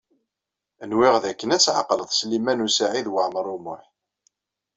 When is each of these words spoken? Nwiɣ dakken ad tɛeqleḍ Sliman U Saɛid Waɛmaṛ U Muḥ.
Nwiɣ 0.89 1.15
dakken 1.23 1.53
ad 1.55 1.61
tɛeqleḍ 1.65 2.09
Sliman 2.13 2.63
U 2.65 2.67
Saɛid 2.77 3.07
Waɛmaṛ 3.13 3.45
U 3.55 3.57
Muḥ. 3.65 3.83